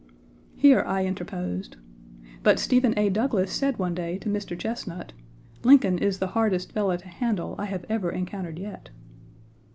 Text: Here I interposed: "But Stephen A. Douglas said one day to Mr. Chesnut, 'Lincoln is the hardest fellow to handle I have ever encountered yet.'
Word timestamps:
Here 0.55 0.81
I 0.87 1.05
interposed: 1.05 1.75
"But 2.41 2.57
Stephen 2.57 2.97
A. 2.97 3.07
Douglas 3.11 3.51
said 3.53 3.77
one 3.77 3.93
day 3.93 4.17
to 4.17 4.29
Mr. 4.29 4.57
Chesnut, 4.57 5.13
'Lincoln 5.63 5.99
is 5.99 6.17
the 6.17 6.29
hardest 6.33 6.71
fellow 6.71 6.97
to 6.97 7.07
handle 7.07 7.53
I 7.59 7.65
have 7.65 7.85
ever 7.87 8.09
encountered 8.11 8.57
yet.' 8.57 8.89